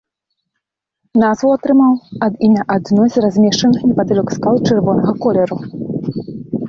Назву 1.23 1.51
атрымаў 1.57 1.91
ад 2.27 2.33
імя 2.49 2.63
адной 2.77 3.07
з 3.17 3.25
размешчаных 3.25 3.85
непадалёк 3.91 4.27
скал 4.39 4.55
чырвонага 4.69 5.11
колеру. 5.27 5.57